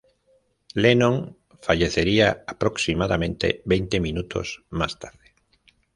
[0.73, 1.19] Lennon
[1.61, 5.35] fallecería aproximadamente veinte minutos más tarde.